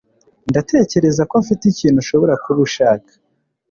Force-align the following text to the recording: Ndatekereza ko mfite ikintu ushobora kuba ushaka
Ndatekereza 0.49 1.21
ko 1.29 1.35
mfite 1.43 1.63
ikintu 1.67 1.97
ushobora 2.03 2.33
kuba 2.43 2.59
ushaka 2.67 3.11